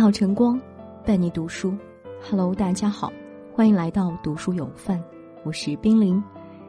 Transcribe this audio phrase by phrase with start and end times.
[0.00, 0.58] 好，晨光，
[1.04, 1.76] 伴你读书。
[2.22, 3.12] Hello，大家好，
[3.54, 4.98] 欢迎来到读书有范，
[5.44, 6.24] 我是冰凌。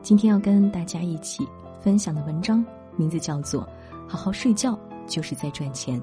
[0.00, 1.44] 今天要跟大家一起
[1.80, 3.62] 分享的文章名字叫做
[4.06, 6.00] 《好好睡觉就是在赚钱》。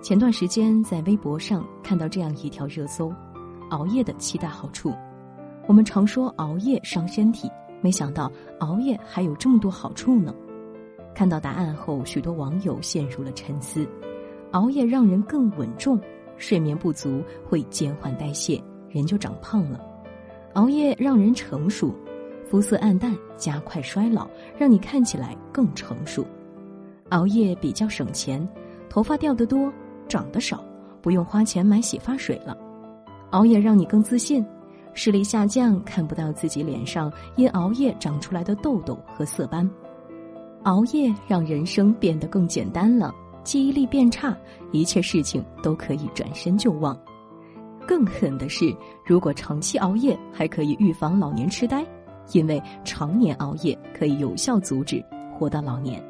[0.00, 3.12] 前段时间在微博上看到这样一条热搜：
[3.70, 4.94] 熬夜的七大好处。
[5.66, 10.34] 我们常说熬夜伤身体，没想到熬夜还有这么多好处呢。
[11.14, 13.86] 看到答案后，许多网友陷入了沉思。
[14.52, 16.00] 熬夜让人更稳重，
[16.36, 19.80] 睡眠不足会减缓代谢，人就长胖了。
[20.54, 21.94] 熬夜让人成熟，
[22.48, 26.26] 肤色暗淡，加快衰老，让你看起来更成熟。
[27.10, 28.46] 熬夜比较省钱，
[28.88, 29.72] 头发掉得多。
[30.08, 30.64] 长得少，
[31.00, 32.56] 不用花钱买洗发水了。
[33.30, 34.44] 熬夜让你更自信，
[34.94, 39.68] 视力下降，看不到自己脸上因熬夜长出来的痘痘和色斑。
[40.64, 44.36] 熬夜让人生变得更简单了，记忆力变差，
[44.72, 46.98] 一切事情都可以转身就忘。
[47.86, 48.74] 更狠的是，
[49.04, 51.84] 如果长期熬夜，还可以预防老年痴呆，
[52.32, 55.04] 因为常年熬夜可以有效阻止
[55.38, 56.02] 活到老年。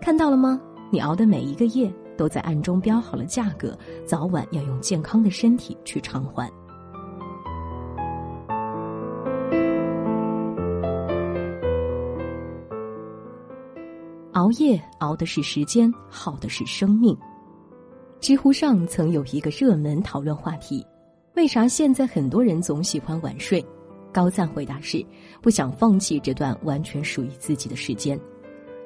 [0.00, 0.60] 看到了吗？
[0.90, 1.92] 你熬的每一个夜。
[2.14, 6.48] 都在暗中标好了价格，早晚要用健康的身体去偿还。
[14.52, 17.16] 夜熬的是时间，耗的是生命。
[18.20, 20.86] 知乎上曾有一个热门讨论话题：
[21.34, 23.64] 为啥现在很多人总喜欢晚睡？
[24.12, 25.04] 高赞回答是：
[25.40, 28.18] 不想放弃这段完全属于自己的时间。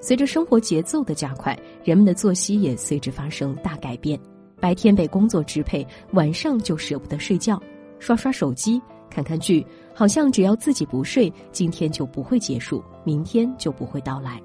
[0.00, 4.18] 随着生活节奏的加快，人们的作息也随之发生大改变。
[4.60, 7.60] 白天被工作支配，晚上就舍不得睡觉，
[7.98, 8.80] 刷刷手机，
[9.10, 14.40] 看看剧，好像只要自己不睡，今天就不会结束，明天就不会到来。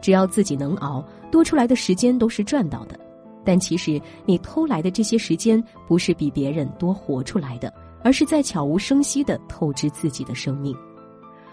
[0.00, 2.98] 只要自己能熬，多出来的时间都是赚到的。
[3.44, 7.72] 但其实你偷来的这些时间，不是比别人多活出来的，
[8.02, 10.76] 而是在悄无声息地透支自己的生命。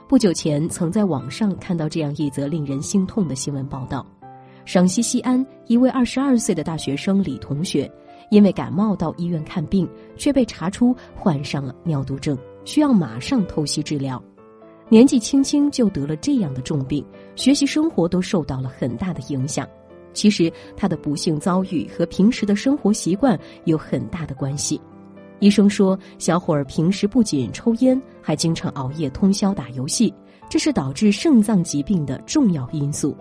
[0.08, 4.06] 不久前，曾在网上看到这样一则令人心痛的新闻报道：
[4.66, 7.90] 陕西西安一位二十二岁的大学生李同学，
[8.32, 9.88] 因为感冒到医院看病，
[10.18, 14.22] 却被查出患上了尿毒症，需要马上透析治疗。
[14.90, 17.06] 年纪轻轻就得了这样的重病，
[17.36, 19.68] 学习生活都受到了很大的影响。
[20.14, 24.80] 其实，他的不幸遭遇和平时的生活习惯有很大的关系。
[25.40, 30.12] 医生说，小伙儿平时不仅抽烟，还经常熬夜通宵打游戏，
[30.50, 33.16] 这是导致肾脏疾病的重要因素。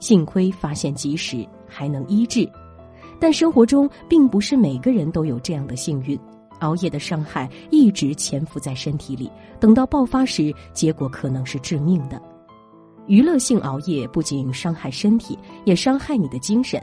[0.00, 2.48] 幸亏发现及时，还能医治。
[3.20, 6.18] 但生活中并不是每个人都有这样的幸运，
[6.60, 12.20] 熬夜的伤害一直潜伏在身体里，等到爆发时，结果可能是致命的。
[13.06, 16.82] 娱乐性熬夜不仅伤害身体，也伤害你的精神。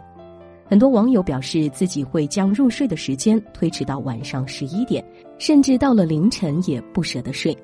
[0.66, 5.04] 很多网友表示，自己会将入睡的时间推迟到晚上十一点，
[5.38, 7.58] 甚至到了凌晨也不舍得睡，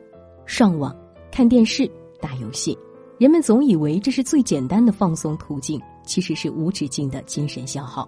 [0.46, 0.94] 上网、
[1.32, 1.90] 看电视、
[2.20, 2.78] 打游戏。
[3.18, 8.08] 人们总以为这是最简单的放松途径，其实是无止境的精神消耗。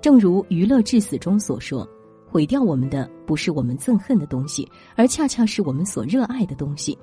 [0.00, 1.86] 正如《娱乐至死》中所说
[2.32, 4.66] ：“毁掉我们的不是我们憎恨的东西，
[4.96, 6.96] 而恰恰是我们所热爱的东西。”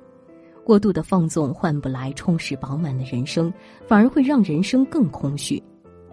[0.66, 3.52] 过度的放纵换不来充实饱满的人生，
[3.86, 5.62] 反而会让人生更空虚。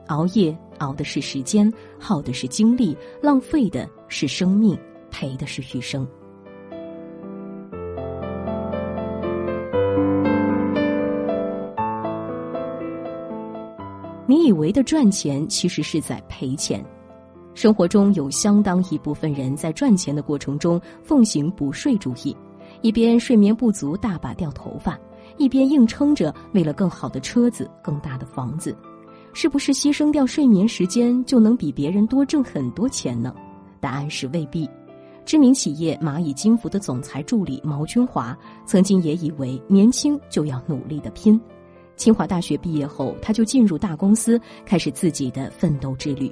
[0.07, 4.77] 熬夜熬的是时间，耗的是精力，浪费的是生命，
[5.09, 6.07] 赔的是余生。
[14.27, 16.85] 你以为的赚钱，其实是在赔钱。
[17.57, 22.37] 生活中有相当一部分人在赚钱的过程中奉行补睡主义，
[22.83, 24.95] 一边睡眠不足大把掉头发，
[25.37, 28.77] 一边硬撑着为了更好的车子、更大的房子。
[29.33, 33.33] 是不是牺牲掉睡眠时间就能比别人多挣很多钱呢？
[33.79, 34.69] 答案是未必。
[35.25, 38.37] 知名企业蚂蚁金服的总裁助理毛军华
[38.67, 41.41] 曾经也以为年轻就要努力的拼。
[41.95, 46.31] 清华大学毕业后，他就进入大公司，开始自己的奋斗之旅。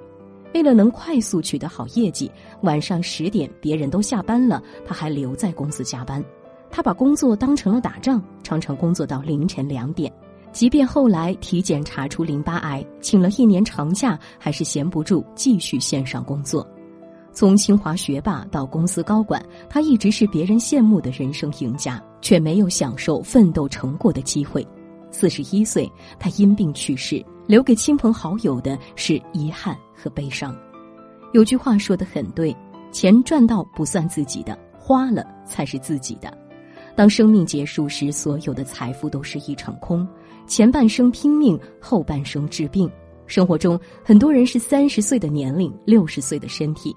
[0.55, 2.31] 为了能快速取得好业绩，
[2.61, 6.23] 晚上十点别人都下班了，他还留在公司加班。
[6.71, 10.09] 他把工作当成了打仗，常常工作到凌晨两点。
[10.53, 16.65] 即便后来体检查出淋巴癌，请了一年长假，还是闲不住，继续线上工作。
[17.33, 24.65] 从清华学霸到公司高管，他一直是别人羡慕的人生赢家，却没有享受奋斗成果的机会。
[25.11, 30.55] 四十一岁，他因病去世，留给亲朋好友的是遗憾和悲伤。
[31.33, 32.55] 有句话说的很对：
[32.91, 36.35] 钱赚到不算自己的，花了才是自己的。
[36.95, 40.07] 当生命结束时，所有的财富都是一场空。
[40.47, 42.89] 前半生拼命，后半生治病。
[43.27, 46.95] 生活中，很多人是三十岁的年龄，六十岁的身体，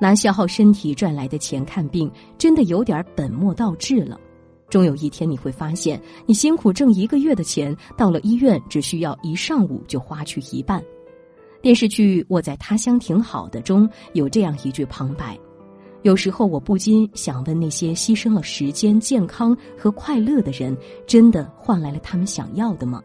[0.00, 4.18] 拿消耗身体赚来的钱看病，真的有点本末倒置了。
[4.68, 10.82] 终有一天，你会发现，你辛苦挣一个月的钱，到了医院只需要一上午就花去一半。
[11.62, 15.38] 电视剧《我在他乡挺好的》中有这样一句旁白
[16.02, 20.76] ：“有时候我不禁想问，那些牺牲了时间、健康和快乐的人，
[21.06, 23.02] 真的换来了他们想要的吗？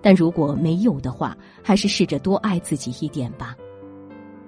[0.00, 3.54] 但如果没有的话，还是试着多爱自己一点吧。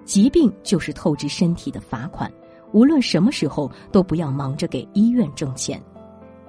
[0.05, 2.29] 疾病就是透支身体的罚款，
[2.73, 5.81] 无论什么时候都不要忙着给医院挣钱。”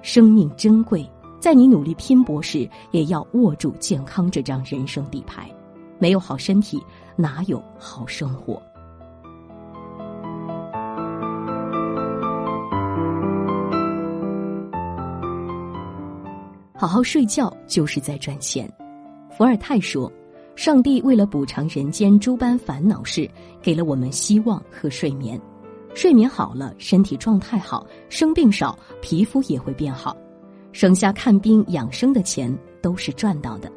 [0.06, 1.04] 生命珍贵，
[1.40, 5.50] 在你努力拼搏时，也要握住健康这张人生底牌。
[5.98, 6.80] 没有好身体，
[7.16, 8.62] 哪有好生活？
[16.76, 18.72] 好好睡觉就是在赚钱。
[19.36, 20.10] 伏尔泰说
[20.54, 23.28] ：“上帝为了补偿人间诸般烦恼事，
[23.60, 25.36] 给了我们希望和睡眠。”
[25.96, 30.14] 睡眠好了，身体状态好，生病少，皮肤也会变好，
[30.70, 33.72] 省下看病养生的钱都是赚到的。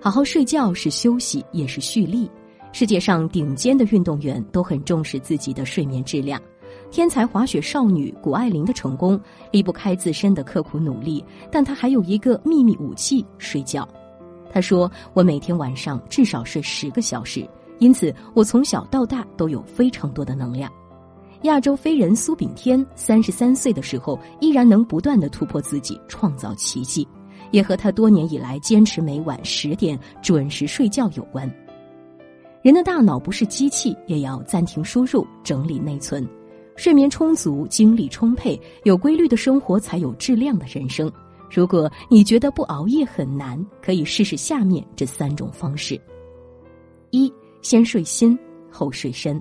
[0.00, 2.30] 好好睡觉是休息，也是蓄力。
[2.70, 6.40] 世界上顶尖的运动员都很重视自己的睡眠质量。
[6.88, 9.20] 天才滑雪少女谷爱凌的成功
[9.50, 13.86] 离不开自身的刻苦努力，但她还有一个秘密武器——睡觉。
[14.52, 17.44] 她说：“我每天晚上至少睡十个小时，
[17.80, 20.70] 因此我从小到大都有非常多的能量。”
[21.42, 27.06] 亚洲飞人苏炳添三十三岁的时候，依然能不断的突破自己，创造奇迹，
[27.50, 31.48] 也和他多年以来坚持每晚十点准时睡觉有关。
[32.62, 36.26] 人的大脑不是机器，也要暂停输入，整理内存，
[36.74, 41.10] 睡眠充足，精力充沛，有规律的生活才有质量的人生。
[41.48, 46.00] 如果你觉得不熬夜很难，可以试试下面这三种方式：
[47.10, 48.36] 一、先睡心，
[48.68, 49.40] 后睡身。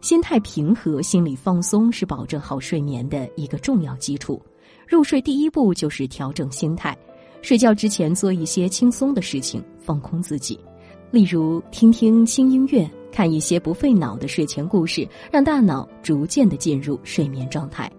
[0.00, 4.40] 心态平和，心理放松是保证好睡眠的一个重要基础。
[4.88, 6.96] 入睡第一步就是调整心态，
[7.42, 10.58] 睡觉之前做一些轻松的事情，放空自己，
[11.10, 17.90] 例如听听轻音乐，看一些不费脑的睡前故事，让大脑逐渐的进入睡眠状态。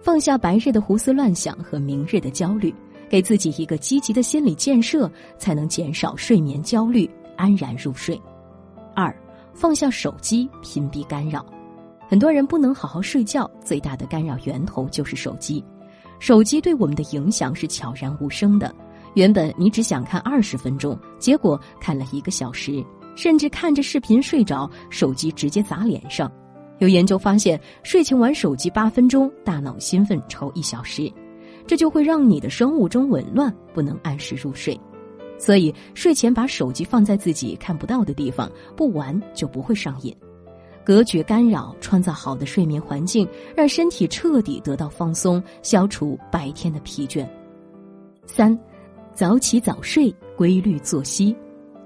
[0.00, 2.72] 放下白日的胡思乱想和明日的焦虑，
[3.08, 8.18] 给自己一个积极的心理建设，才能减少睡眠焦虑，安然入睡。
[8.94, 9.14] 二。
[9.54, 11.44] 放下手机，屏蔽干扰。
[12.08, 15.64] 很多人不能好好睡觉，最大的干扰源头就是手机。
[16.18, 18.74] 手机对我们的影响是悄然无声的。
[19.14, 22.84] 原本你只想看二十分钟，结果看了一个小时，
[23.16, 26.30] 甚至看着视频睡着，手机直接砸脸上。
[26.78, 31.12] 有研究发现，睡前玩手机八分钟，大脑兴奋超一小时，
[31.66, 34.78] 这就会让你的生物钟紊乱，不能按时入睡。
[35.40, 40.14] 所以，睡前把手机放在自己看不到的地方，不玩就不会上瘾。
[40.84, 43.26] 隔绝干扰，创造好的睡眠环境，
[43.56, 47.26] 让身体彻底得到放松，消除白天的疲倦。
[48.26, 48.56] 三，
[49.14, 51.34] 早起早睡，规律作息。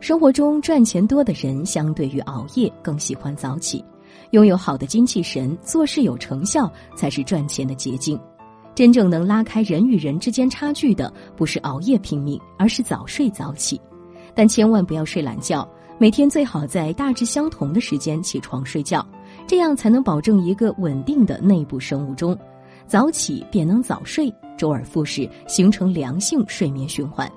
[0.01, 3.85] 生活中赚钱多的人，相对于熬夜更喜欢早起，
[4.33, 8.19] 拥有好的精气神，做事有成效，才是赚钱的捷径。
[8.75, 13.81] 真正能拉开人与人之间差距的，不是熬夜拼命，而是早睡早起。
[14.35, 19.07] 但千万不要睡懒觉，每天最好在大致相同的时间起床睡觉，
[19.47, 22.37] 这样才能保证一个稳定的内部生物钟。
[22.87, 24.29] 早起便能早睡，
[24.59, 27.31] 周而复始，形成良性睡眠循环。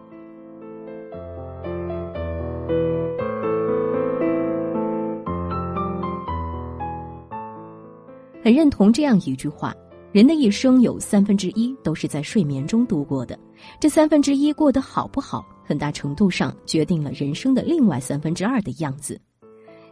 [8.44, 9.72] 很认同这样一句话。
[10.18, 13.38] 人的一生有三分之一都是在睡眠中度过的，
[13.80, 19.22] 这三分之一过得好不好，很大程度上决定了人生的另外三分之二的样子。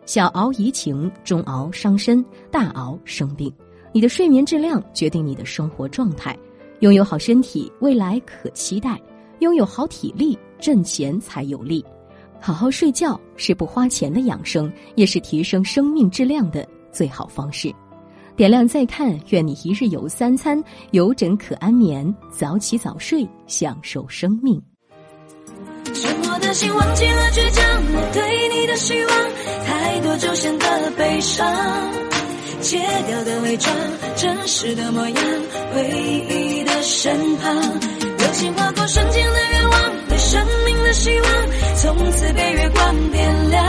[0.08, 3.54] 小熬怡情，中熬伤身，大熬生病。
[3.94, 6.36] 你的睡眠质量决定你的生活状态。
[6.80, 8.96] 拥有好身体，未来可期待；
[9.42, 11.86] 拥有好体力，挣钱才有力。
[12.42, 17.72] 好好睡觉是不花钱的养生，也是提升生命质量的最好方式。
[18.36, 20.62] 点亮再看，愿你一日有三餐，
[20.92, 24.62] 有枕可安眠，早起早睡，享受生命。
[25.94, 27.64] 沉默的心忘记了倔强，
[27.94, 29.10] 我对你的希望，
[29.66, 31.50] 太多就显得悲伤。
[32.60, 33.74] 戒掉的伪装，
[34.18, 35.24] 真实的模样，
[35.76, 35.90] 唯
[36.28, 37.56] 一的身旁。
[37.56, 41.30] 流星划过瞬间的愿望，对生命的希望，
[41.78, 43.64] 从此被月光点亮。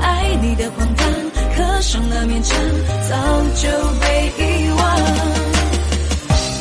[0.00, 1.33] 爱你的荒唐。
[1.56, 2.58] 刻上了面墙，
[3.08, 3.14] 早
[3.54, 3.68] 就
[4.00, 4.98] 被遗忘。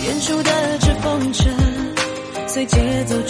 [0.05, 1.49] 远处的这风车，
[2.47, 3.22] 随节奏。